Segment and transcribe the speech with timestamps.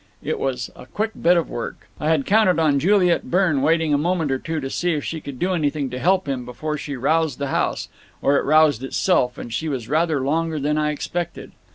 [0.23, 1.87] It was a quick bit of work.
[1.99, 5.21] I had counted on Juliet Byrne waiting a moment or two to see if she
[5.21, 7.87] could do anything to help him before she roused the house,
[8.19, 11.51] or it roused itself, and she was rather longer than I expected.